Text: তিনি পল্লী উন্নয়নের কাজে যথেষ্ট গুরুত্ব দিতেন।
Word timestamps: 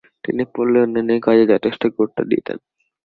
তিনি 0.23 0.43
পল্লী 0.53 0.77
উন্নয়নের 0.79 1.19
কাজে 1.25 1.43
যথেষ্ট 1.51 1.81
গুরুত্ব 1.95 2.19
দিতেন। 2.31 2.57